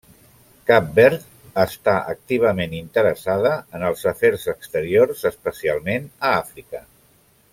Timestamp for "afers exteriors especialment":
4.15-6.13